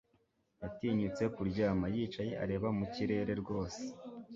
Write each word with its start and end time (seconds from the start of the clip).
Yatinyutse 0.61 1.23
kuryama; 1.35 1.85
yicaye 1.95 2.33
areba 2.43 2.67
mu 2.77 2.85
kirere 2.93 3.33
rwose 3.41 3.81